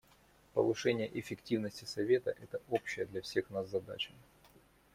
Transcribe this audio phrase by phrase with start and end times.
[0.55, 4.11] Повышение эффективности Совета— это общая для всех нас задача.